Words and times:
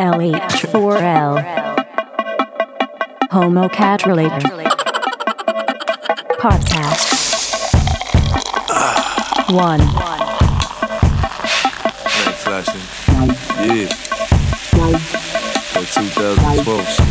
LH4L 0.00 1.44
Homo 3.30 3.68
Cat 3.68 4.06
Relator 4.06 4.48
Podcast. 6.40 7.18
One. 9.52 9.80
Night 9.80 9.96
flashing. 12.38 12.80
Yeah. 13.66 13.88
Like 14.78 15.02
2012 15.92 16.88
shit. 16.88 17.06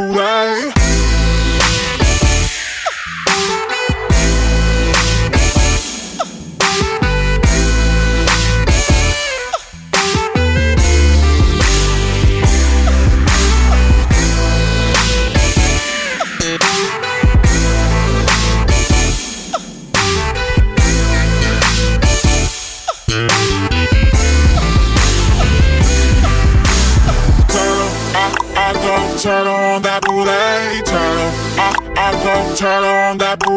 On 0.00 1.09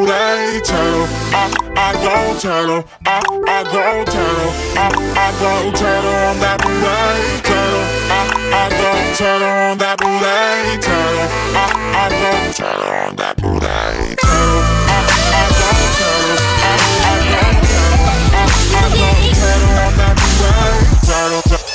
booty 0.05 0.60
turtle. 0.62 1.07
I, 1.31 1.93
don't 2.03 2.39
tell 2.39 2.51
I 2.51 2.75
turtle. 2.75 2.83
I, 3.05 3.24
I 3.48 3.63
go 3.72 4.03
turtle. 4.05 4.51
I, 4.75 4.91
I 5.15 5.31
go 5.39 5.72
turtle 5.72 6.12
on 6.12 6.39
that 6.39 6.60
booty 6.60 7.39
turtle. 7.48 7.83
I, 8.12 8.27
I 8.51 8.69
go 8.69 8.91
turtle 9.15 9.48
on 9.48 9.77
that 9.79 9.98
booty 10.00 10.75
turtle. 10.83 11.27
I, 11.55 11.72
I 11.93 12.12
go 12.12 12.51
turtle 12.51 12.83
on 12.83 13.15
that 13.15 13.36
booty 13.38 14.15
turtle. 14.19 14.63
I, 14.88 15.07
I 15.13 15.48
go 15.55 15.72
turtle. 15.98 16.39
I, 16.43 16.75
I 17.03 17.19
go 17.31 17.39
turtle. 17.63 18.03
I, 18.33 18.51
I 18.74 18.91
go 18.91 19.07
turtle 19.39 19.72
on 19.83 19.93
that 19.98 20.15
booty 20.19 21.00
turtle. 21.07 21.24
Turtle, 21.24 21.43
turtle, 21.43 21.74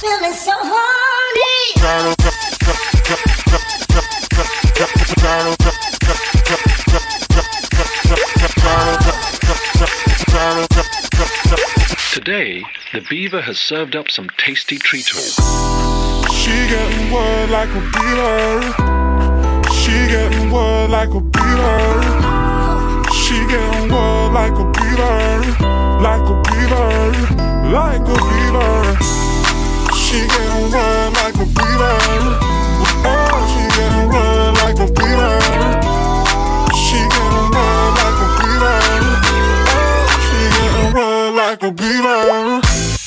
Feeling 0.00 0.32
so 0.32 0.52
horny. 0.52 1.54
Today, 12.12 12.64
the 12.92 13.00
beaver 13.10 13.40
has 13.40 13.58
served 13.58 13.96
up 13.96 14.10
some 14.10 14.28
tasty 14.38 14.78
treats. 14.78 15.08
She 16.32 16.50
getting 16.68 17.12
word 17.12 17.50
like 17.50 17.68
a 17.70 17.80
beater. 17.92 18.60
She 19.74 19.92
getting 20.08 20.50
word 20.50 20.90
like 20.90 21.10
a 21.10 21.20
beater. 21.20 22.02
She 23.12 23.46
getting 23.46 23.92
word 23.92 24.32
like 24.32 24.52
a 24.52 24.64
beater. 24.72 25.40
Like 26.00 26.22
a 26.22 26.34
beater. 26.34 26.43
Like 27.72 28.00
a 28.00 28.16
beater. 28.28 28.98
She 29.96 30.18
getting 30.28 30.70
word 30.70 31.12
like 31.14 31.34
a 31.34 31.46
beater. 31.46 31.96
Oh, 33.06 33.36
she 33.50 33.62
getting 33.76 34.08
word 34.10 34.52
like 34.62 34.78
a 34.78 34.86
beater. 34.92 35.38
She 36.74 36.98
getting 37.12 37.48
word 37.54 37.90
like 37.98 38.20
a 38.20 38.28
beater. 38.38 38.78
Oh, 39.70 40.06
she 40.24 40.38
getting 40.54 40.90
word 40.94 41.32
like 41.34 41.62
a 41.62 41.70
beater. 41.72 43.03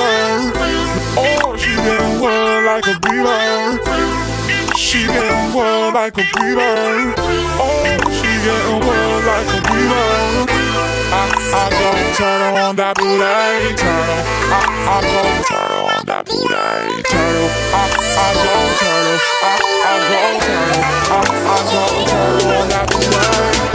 Like. 0.00 0.54
Oh, 1.16 1.56
she 1.56 1.74
getting 1.76 2.20
word 2.20 2.64
like 2.66 2.86
a 2.86 2.96
beater. 3.04 3.78
She 4.76 5.06
getting 5.06 5.54
word 5.54 5.92
like 5.94 6.14
a 6.18 6.24
beater. 6.34 7.14
Oh, 7.60 7.84
she 8.18 8.30
getting 8.46 8.80
word 8.86 9.22
like 9.30 9.50
a 9.56 9.60
beater. 9.68 10.08
I, 11.12 11.26
I 11.52 11.64
go 11.70 11.88
turtle 12.16 12.56
on 12.64 12.76
that 12.76 12.94
booty 12.96 13.74
turtle. 13.76 14.22
I, 14.54 14.62
I 14.94 14.98
go 15.12 15.22
turtle 15.50 15.86
on 15.94 16.04
that 16.06 16.24
booty 16.26 17.02
turtle. 17.10 17.50
I, 17.74 17.84
I 18.24 18.28
go 18.44 18.54
turtle. 18.80 19.18
I, 19.42 19.52
I 19.90 19.94
go 20.10 20.20
turtle. 20.46 20.84
I, 21.10 21.20
I 21.54 21.58
go 21.72 21.82
turtle 22.10 22.52
on 22.58 22.66
that 22.70 22.86
booty. 22.90 23.70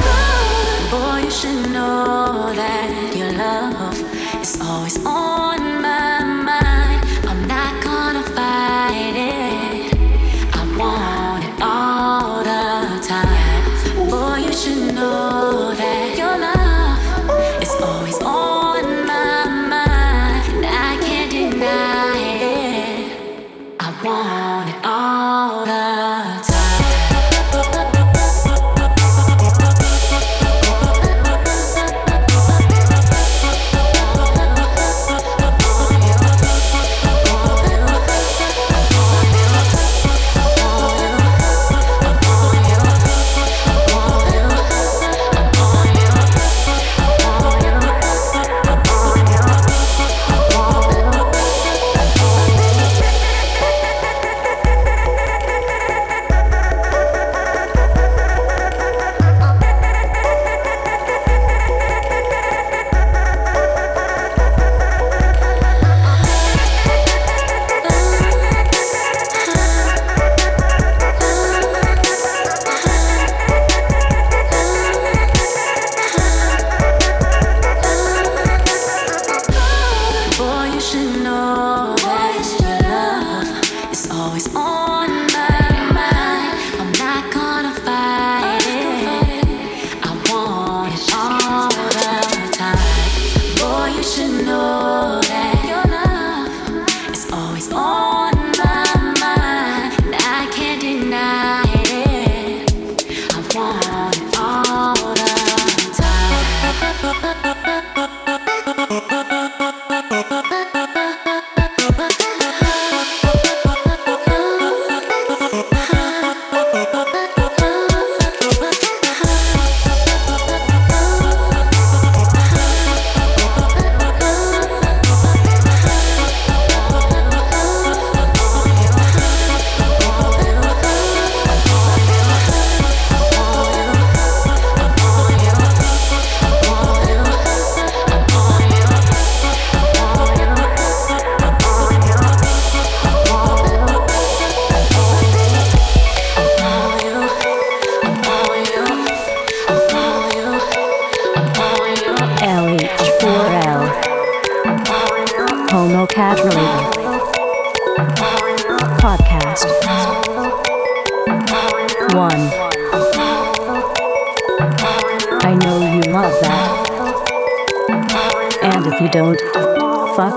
Boy, 0.92 1.20
you 1.26 1.32
should 1.32 1.72
know 1.72 2.54
that 2.56 3.16
your 3.16 3.32
love 3.34 3.98
is 4.42 4.60
always 4.62 4.98
on 5.06 5.45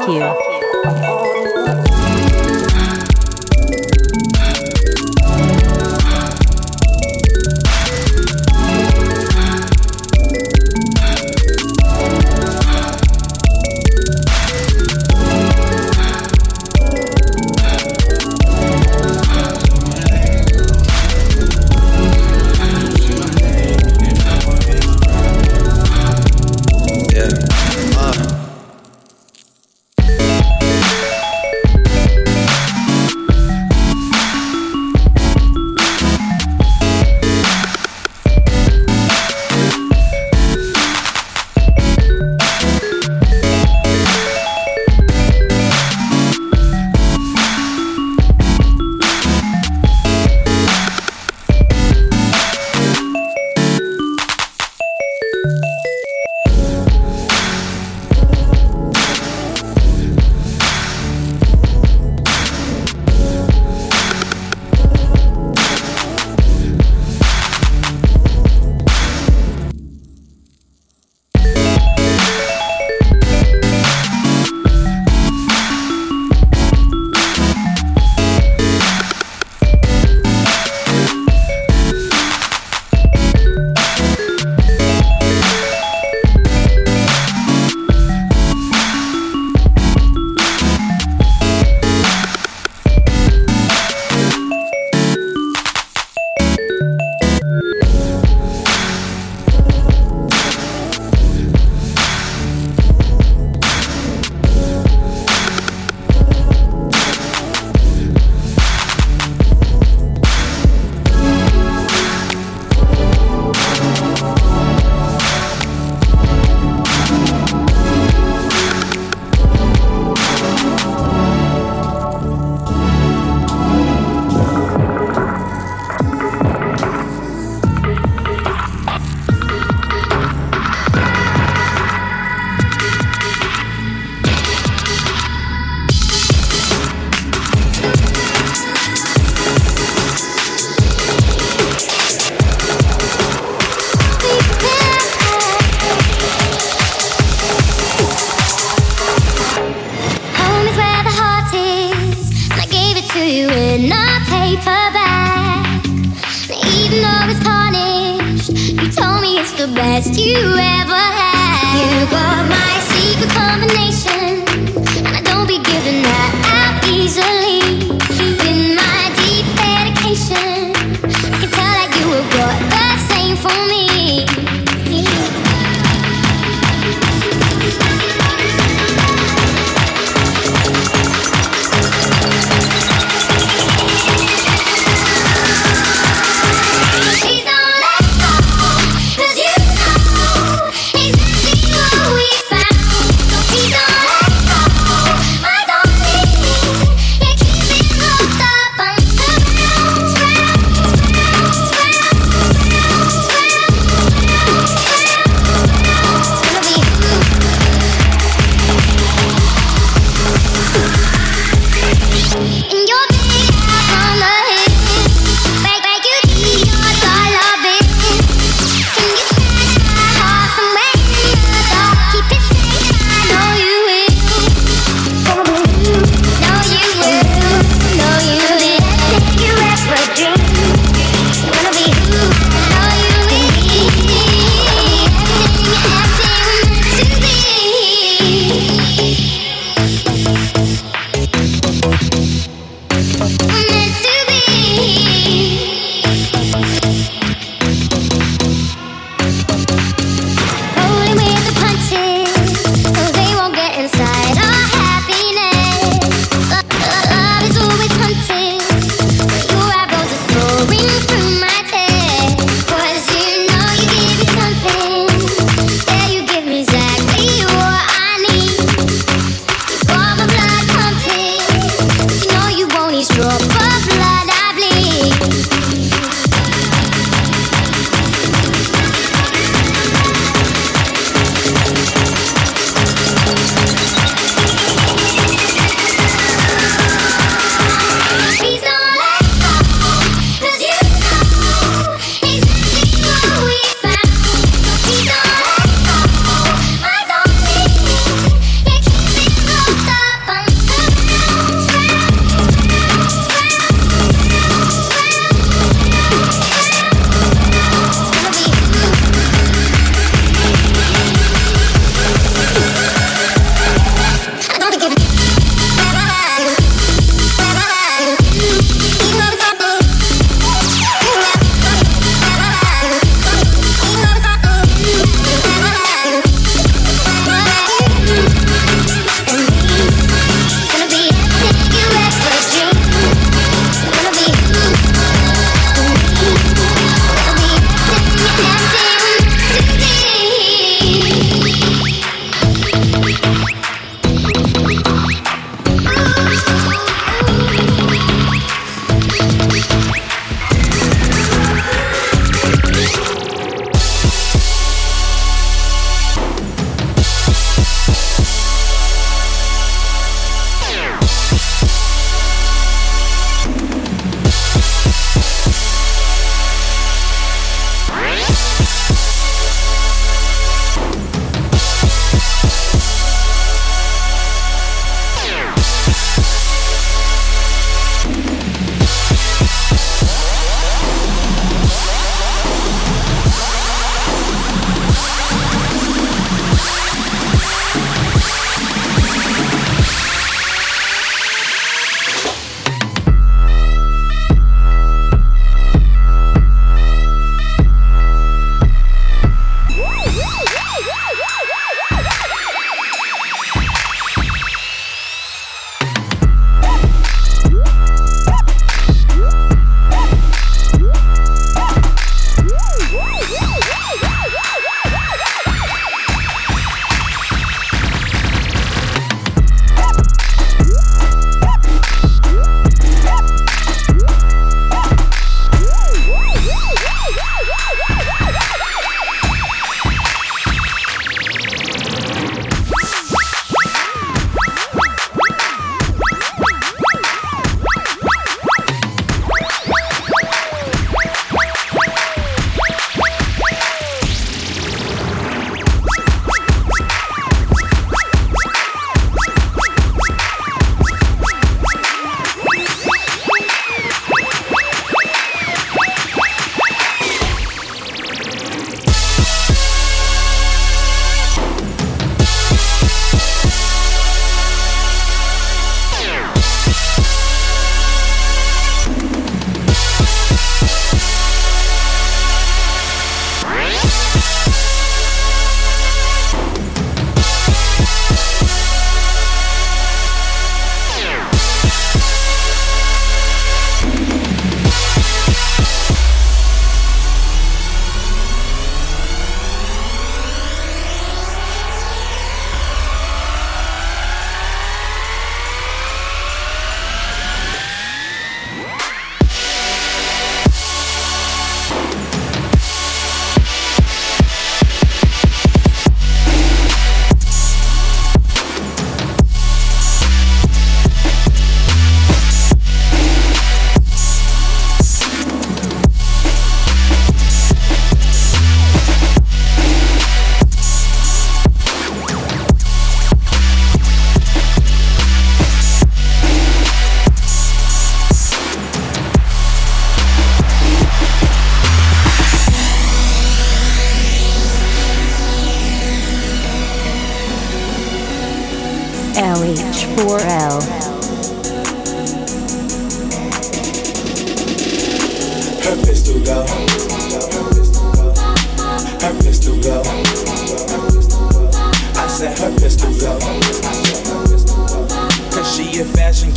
you. 0.09 0.48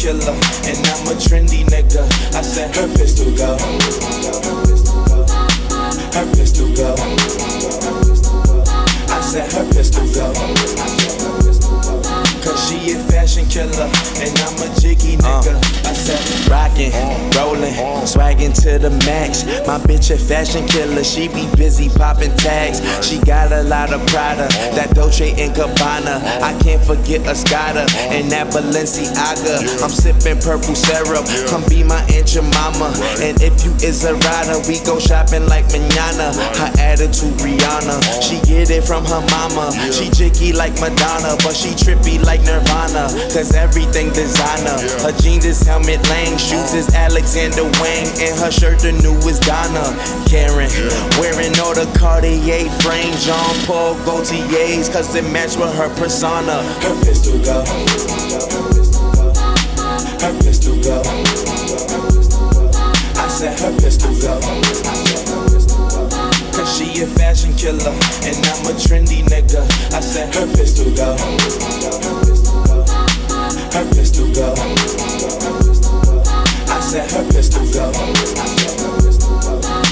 Killer 0.01 0.33
and 0.65 0.81
I'm 0.87 1.05
a 1.05 1.15
trendy 1.21 1.63
nigga. 1.65 2.01
I 2.33 2.41
said 2.41 2.75
her 2.75 2.87
pistol 2.95 3.29
go. 3.37 3.55
Her 6.17 6.25
pistol 6.33 6.73
go. 6.73 6.95
I 9.13 9.21
said 9.21 9.53
her 9.53 9.65
pistol 9.71 10.07
go. 10.11 11.10
She 12.71 12.93
a 12.93 12.99
fashion 13.11 13.45
killer 13.47 13.91
and 14.23 14.31
I'm 14.47 14.55
a 14.63 14.79
jiggy 14.79 15.15
uh. 15.19 15.43
nigga. 15.43 15.59
I 15.83 15.93
said 15.93 16.23
rockin', 16.49 16.93
rollin', 17.35 17.75
swaggin' 18.07 18.55
to 18.63 18.79
the 18.79 18.91
max. 19.05 19.43
My 19.67 19.77
bitch 19.77 20.09
a 20.09 20.17
fashion 20.17 20.65
killer, 20.67 21.03
she 21.03 21.27
be 21.27 21.43
busy 21.57 21.89
poppin' 21.89 22.35
tags. 22.37 22.79
She 23.05 23.19
got 23.19 23.51
a 23.51 23.63
lot 23.63 23.91
of 23.91 23.99
Prada, 24.07 24.47
that 24.75 24.95
Dolce 24.95 25.31
and 25.31 25.53
Gabbana. 25.53 26.23
I 26.41 26.57
can't 26.63 26.81
forget 26.81 27.19
Escada 27.27 27.83
and 28.07 28.31
that 28.31 28.47
Balenciaga. 28.53 29.83
I'm 29.83 29.91
sippin' 29.91 30.39
purple 30.39 30.75
syrup, 30.75 31.27
come 31.51 31.67
be 31.67 31.83
my 31.83 31.99
aunt 32.15 32.33
your 32.33 32.47
mama. 32.55 32.95
And 33.19 33.35
if 33.41 33.65
you 33.65 33.71
is 33.83 34.05
a 34.05 34.15
rider, 34.15 34.63
we 34.67 34.79
go 34.85 34.97
shopping 34.97 35.45
like 35.47 35.67
manana. 35.75 36.31
Her 36.55 36.71
attitude 36.79 37.35
Rihanna, 37.43 37.99
she 38.23 38.39
get 38.47 38.71
it 38.71 38.85
from 38.85 39.03
her 39.05 39.23
mama. 39.27 39.75
She 39.91 40.09
jiggy 40.09 40.53
like 40.53 40.79
Madonna, 40.79 41.35
but 41.43 41.51
she 41.53 41.75
trippy 41.75 42.23
like 42.23 42.39
Nirvana. 42.47 42.60
Cause 43.31 43.55
everything 43.55 44.11
designer. 44.11 44.77
Her 45.01 45.11
jeans 45.17 45.45
is 45.45 45.61
Helmut 45.63 46.07
Lang, 46.09 46.37
shoes 46.37 46.73
is 46.73 46.93
Alexander 46.93 47.63
Wang, 47.79 48.07
and 48.19 48.37
her 48.39 48.51
shirt 48.51 48.79
the 48.79 48.91
newest 48.91 49.43
Donna. 49.43 49.81
Karan, 50.27 50.69
wearing 51.17 51.57
all 51.59 51.73
the 51.73 51.89
Cartier 51.97 52.69
frame, 52.83 53.15
Jean 53.17 53.55
Paul 53.65 53.95
Gaultier's, 54.05 54.89
cause 54.89 55.15
it 55.15 55.23
match 55.31 55.55
with 55.55 55.73
her 55.75 55.89
persona. 55.95 56.61
Her 56.83 56.95
pistol 57.01 57.39
go. 57.39 57.63
Her 60.19 60.33
pistol 60.43 60.75
go. 60.83 61.01
I 63.15 63.27
said 63.29 63.57
her 63.59 63.71
pistol 63.79 64.11
go. 64.19 64.39
Cause 66.51 66.77
she 66.77 67.01
a 67.01 67.07
fashion 67.07 67.55
killer 67.55 67.95
and 68.27 68.37
I'm 68.45 68.67
a 68.67 68.75
trendy 68.75 69.23
nigga. 69.23 69.63
I 69.95 70.01
said 70.01 70.35
her 70.35 70.47
pistol 70.53 70.93
go. 70.93 72.30
Her 73.73 73.85
pistol 73.91 74.27
go. 74.33 74.53
I 76.67 76.79
said 76.81 77.09
her 77.11 77.23
pistol 77.31 77.65
go. 77.71 78.70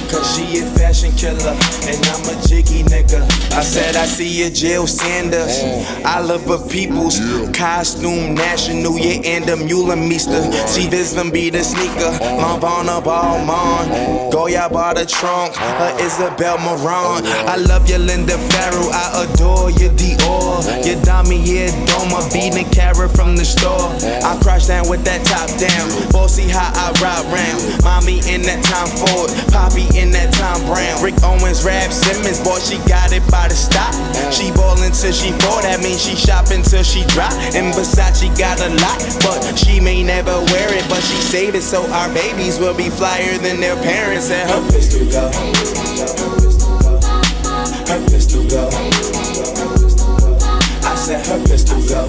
Cause 0.10 0.36
she 0.36 0.60
a 0.60 0.66
fashion 0.66 1.12
killer 1.12 1.54
and 1.86 2.00
I'm 2.08 2.26
a 2.26 2.48
jiggy 2.48 2.84
nigga. 2.84 3.22
I 3.54 3.62
said 3.62 3.96
I 3.96 4.06
see 4.06 4.44
a 4.44 4.50
Jil 4.50 4.88
Sanders. 4.88 5.60
Oh. 5.62 6.02
I 6.06 6.20
love 6.20 6.46
her 6.46 6.68
people's 6.68 7.20
costume 7.56 8.34
national, 8.34 8.98
yeah, 8.98 9.22
and 9.26 9.48
a 9.50 9.58
Mueller 9.58 9.96
Meester. 9.96 10.42
See 10.68 10.88
this 10.88 11.14
them 11.14 11.30
be 11.30 11.50
the 11.50 11.64
sneaker. 11.64 12.18
Oh. 12.22 12.38
Mom 12.42 12.64
on 12.64 12.88
a 12.88 13.02
Lavana 13.02 13.04
Balmain. 13.04 13.88
Oh. 13.92 14.32
Goya 14.32 14.70
bought 14.70 15.00
a 15.00 15.06
trunk. 15.06 15.56
Her 15.56 15.96
Isabel 16.00 16.58
Marant. 16.58 17.26
I 17.48 17.56
love 17.58 17.90
your 17.90 18.00
Linda 18.00 18.38
Farrow. 18.38 18.90
I 18.92 19.26
adore 19.30 19.72
your 19.72 19.92
Dior. 19.92 20.86
Your 20.86 20.98
Damir 21.04 21.70
Doma 21.86 22.32
beating 22.34 22.70
carrot 22.72 23.12
from 23.12 23.36
the 23.36 23.46
store. 23.46 23.92
I 24.24 24.40
crash 24.42 24.68
down 24.68 24.90
with 24.90 25.04
that 25.06 25.26
top 25.26 25.50
down. 25.60 26.12
Bossy 26.12 26.48
how 26.48 26.72
I 26.74 26.92
ride 27.02 27.26
round. 27.30 27.84
Mommy 27.84 28.20
in 28.28 28.42
that 28.44 28.64
time 28.64 28.90
Ford. 28.98 29.30
Poppy 29.52 29.86
in 30.00 30.12
that 30.12 30.32
time 30.34 30.64
Brown. 30.66 31.04
Rick 31.04 31.20
Owens, 31.24 31.64
Raf 31.64 31.92
Simons. 31.92 32.40
Boy, 32.40 32.60
she 32.64 32.80
got 32.88 33.12
it 33.12 33.24
by 33.28 33.52
the 33.52 33.56
stop. 33.56 33.92
She 34.32 34.52
ballin' 34.56 34.96
till 34.96 35.12
she 35.12 35.32
fall. 35.44 35.62
That 35.62 35.84
means 35.84 36.00
she 36.00 36.16
shopping 36.16 36.64
till 36.64 36.84
she 36.84 37.04
drop. 37.12 37.34
And 37.54 37.76
Versace 37.76 38.32
got 38.40 38.58
a 38.64 38.72
lot. 38.80 38.98
But 39.22 39.60
she 39.60 39.80
may 39.80 40.02
never 40.04 40.34
wear 40.56 40.72
it. 40.74 40.88
But 40.88 41.04
she 41.04 41.20
save 41.20 41.56
it 41.56 41.64
so 41.64 41.84
our 41.92 42.10
babies 42.14 42.58
will 42.60 42.76
be 42.76 42.90
flyer 42.90 43.38
than 43.38 43.60
their 43.60 43.76
parents. 43.84 44.32
And 44.32 44.50
her 44.50 44.64
pistol 44.72 45.06
go. 45.12 45.28
Her 47.92 48.00
pistol 48.08 48.44
go. 48.48 48.70
I 50.88 50.96
said 50.96 51.26
her 51.28 51.40
pistol 51.46 51.82
go. 51.88 52.08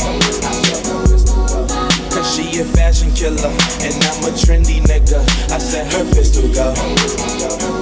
Cause 2.11 2.35
she 2.35 2.61
a 2.61 2.64
fashion 2.64 3.11
killer 3.14 3.55
and 3.87 3.94
I'm 4.05 4.24
a 4.24 4.33
trendy 4.35 4.81
nigga. 4.83 5.20
I 5.50 5.59
said 5.59 5.92
her 5.92 6.05
pistol 6.12 6.53
go. 6.53 7.80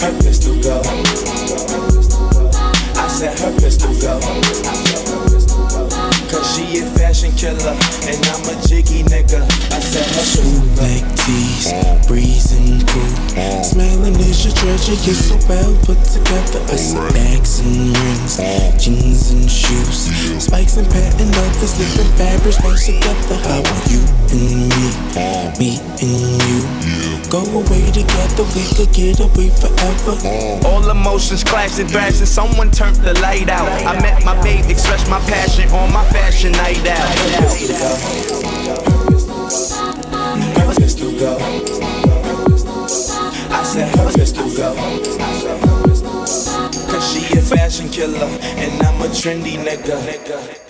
Her 0.00 0.12
pistol 0.22 0.56
go. 0.62 0.80
I 2.96 3.06
said 3.08 3.38
her 3.38 3.52
pistol 3.60 3.92
go. 4.00 4.18
Cause 6.30 6.56
she 6.56 6.78
a 6.78 6.86
fashion 6.96 7.32
killer 7.32 7.76
and 8.08 8.20
I'm 8.32 8.48
a 8.48 8.56
jiggy 8.66 9.02
nigga. 9.04 9.42
I 9.70 9.80
said 9.80 10.06
her 10.06 10.24
pistol 10.24 10.64
go. 10.64 10.80
Black 10.80 11.04
tees, 11.20 11.72
breezing 12.08 12.80
cool. 12.88 13.12
Smelling 13.62 14.16
is 14.20 14.44
your 14.46 14.54
treasure, 14.54 14.96
you're 15.04 15.14
so 15.14 15.36
well 15.46 15.76
put 15.84 16.02
together. 16.04 16.64
I 16.72 16.76
see 16.76 16.96
bags 17.12 17.60
and 17.60 17.94
rings, 17.94 18.36
jeans 18.82 19.30
and 19.32 19.50
shoes, 19.50 20.08
and 20.80 20.90
patent 20.90 21.30
leathers, 21.36 21.76
different 21.76 22.10
fabrics 22.16 22.58
match 22.64 22.86
together. 22.86 23.36
How 23.44 23.60
are 23.60 23.84
you 23.92 24.00
and 24.32 24.72
me, 24.72 24.88
me 25.60 25.70
and 26.00 26.40
you? 26.48 26.60
Go 27.28 27.44
away 27.44 27.84
together, 27.92 28.44
we 28.56 28.64
could 28.74 28.92
get 28.92 29.20
away 29.20 29.50
forever. 29.50 30.16
All 30.66 30.88
emotions 30.90 31.44
clashing, 31.44 31.86
thrashing. 31.86 32.26
Someone 32.26 32.70
turned 32.70 32.96
the 32.96 33.14
light 33.20 33.48
out. 33.48 33.68
I 33.84 34.00
met 34.00 34.24
my 34.24 34.40
babe, 34.42 34.70
expressed 34.70 35.08
my 35.10 35.20
passion 35.20 35.68
on 35.70 35.92
my 35.92 36.04
fashion 36.10 36.52
night 36.52 36.86
out. 36.86 37.08
Her 40.56 40.74
pistol 40.74 41.12
go. 41.18 41.36
I 43.52 43.62
said 43.64 43.94
her 43.96 44.12
pistol 44.12 44.50
go. 44.56 44.74
Cause 46.90 47.12
she 47.12 47.38
a 47.38 47.42
fashion 47.42 47.88
killer 47.90 48.26
and 48.56 48.82
I'm 48.82 49.00
a 49.02 49.08
trendy 49.08 49.56
nigga. 49.56 50.69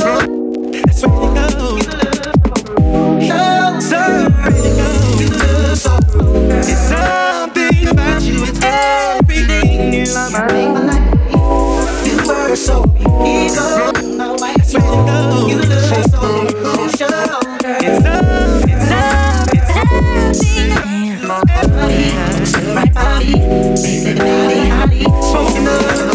Right 22.73 22.93
body, 22.93 23.33
make 23.33 24.69
body, 24.69 25.01
spoken 25.21 25.67
up. 25.67 26.10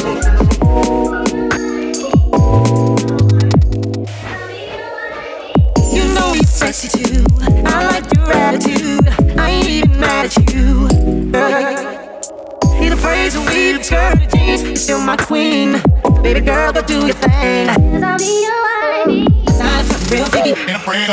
Skirt 13.86 14.18
and 14.18 14.30
jeans. 14.32 14.62
You're 14.62 14.76
still 14.76 15.00
my 15.00 15.16
queen. 15.16 15.80
Baby 16.22 16.40
girl, 16.40 16.72
go 16.72 16.82
do 16.82 17.06
your 17.06 17.14
thing. 17.14 17.68
Cause 17.68 18.02
I'll 18.02 18.18
be 18.18 18.32
your 18.46 18.58
wife. 18.66 19.58
Time 19.58 19.84
for 19.84 19.98
real 20.12 20.26
biggie. 20.34 20.56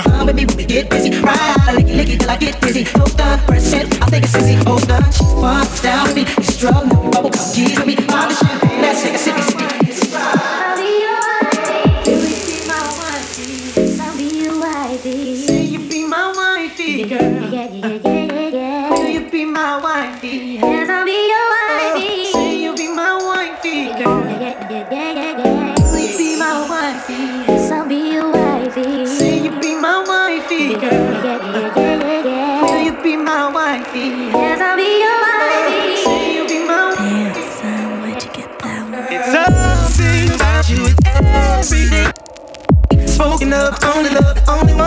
Come 0.03 0.25
with 0.25 0.35
me 0.35 0.45
when 0.45 0.57
we 0.57 0.65
get 0.65 0.89
busy. 0.89 1.11
Ride, 1.21 1.55
I 1.67 1.75
lick 1.75 1.87
it, 1.87 1.95
lick 1.95 2.09
it 2.09 2.19
till 2.19 2.31
I 2.31 2.37
get 2.37 2.59
dizzy. 2.61 2.83
Hold 2.97 3.21
on, 3.21 3.39
press 3.45 3.73
it. 3.73 4.01
I 4.01 4.05
think 4.07 4.23
it's 4.23 4.33
sexy. 4.33 4.55
Hold 4.65 4.89
on, 4.89 5.11
she 5.11 5.23
wants 5.23 5.81
down 5.83 6.07
with 6.07 6.15
me. 6.15 6.25
You 6.37 6.43
strong, 6.43 6.89
now 6.89 7.01
we 7.01 7.09
bubble 7.11 7.29
come 7.29 7.53
tease 7.53 7.77
with 7.77 7.87
me. 7.87 7.95
Pop 7.95 8.29
the 8.29 8.35
champagne, 8.35 8.81
let's 8.81 9.03
take 9.03 9.13
a 9.13 9.17
sippy, 9.17 9.41
sippy. 9.41 9.72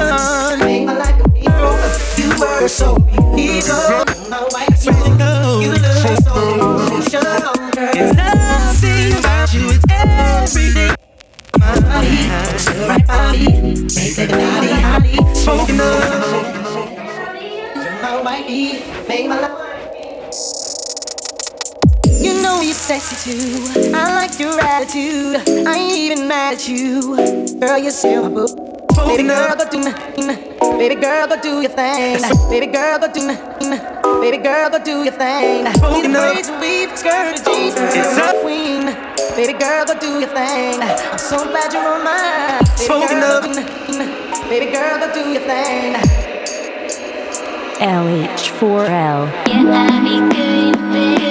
Love, 0.05 0.59
the 0.59 0.65
only 0.65 0.67
one. 0.67 0.67
Made 0.67 0.87
my 0.87 0.97
life 0.99 1.21
a 1.21 1.29
hero. 1.39 1.71
You 2.17 2.29
were 2.41 2.69
so 2.69 2.97
beautiful. 3.35 4.05
My 4.31 4.43
wife, 4.53 4.85
you 4.85 4.93
look 4.93 5.97
so. 6.23 6.35
It's 7.99 8.13
something 8.17 9.13
about 9.19 9.55
you 9.55 9.71
it's 9.71 9.85
every 9.91 10.69
day. 10.75 10.91
My 11.59 11.75
body, 11.81 12.29
right 12.87 13.07
body, 13.07 13.47
make 13.95 14.15
that 14.17 14.31
body, 14.31 14.69
body. 14.83 15.35
Spoken 15.35 15.81
of, 15.81 15.87
you're 17.75 18.03
my 18.03 18.21
wifey, 18.23 18.83
make 19.09 19.29
my 19.29 19.41
life. 19.41 19.53
You 22.21 22.33
know 22.43 22.61
you're 22.61 22.75
sexy 22.75 23.17
too. 23.31 23.93
I 23.95 24.15
like 24.15 24.39
your 24.41 24.61
attitude. 24.61 25.67
I 25.67 25.77
ain't 25.77 25.97
even 25.97 26.29
mad 26.29 26.55
at 26.55 26.69
you. 26.69 27.17
Girl, 27.61 27.79
you 27.79 27.91
sell 27.91 28.23
my 28.25 28.29
book. 28.29 28.76
Baby 28.97 29.25
girl, 29.29 29.55
go 29.57 29.69
do 29.71 29.79
nah, 29.81 30.79
Baby 30.79 30.95
girl, 30.97 31.27
go 31.29 31.41
do 31.41 31.61
your 31.61 31.71
thing. 31.71 32.23
Baby 32.49 32.67
girl, 32.67 32.99
go 32.99 33.13
do 33.13 33.27
nah, 33.27 34.21
Baby 34.21 34.39
girl, 34.39 34.71
go 34.71 34.79
do 34.83 35.05
your 35.05 35.13
thing. 35.13 35.65
Need 35.65 36.05
the 36.05 36.09
braids 36.09 36.49
and 36.49 36.61
weave, 36.61 36.97
skirt, 36.97 37.37
jeans, 37.45 37.75
girl, 37.75 38.41
queen. 38.43 38.87
Baby 39.37 39.53
girl, 39.59 39.85
go 39.87 39.99
do 39.99 40.21
your 40.21 40.29
thing. 40.29 40.81
I'm 40.81 41.19
so 41.19 41.45
glad 41.51 41.73
you're 41.73 41.87
on 41.87 42.05
mine. 42.05 42.65
Baby 42.79 43.07
girl, 43.21 43.41
go 43.43 43.53
do 43.53 43.99
nah, 43.99 44.49
Baby 44.49 44.73
girl, 44.73 44.99
go 44.99 45.13
do 45.13 45.31
your 45.31 45.43
thing. 45.43 45.95
LH4L. 47.77 48.89
Yeah, 49.49 49.65
I'll 49.69 50.03
be 50.03 50.17
good, 50.35 50.75
good, 50.93 51.26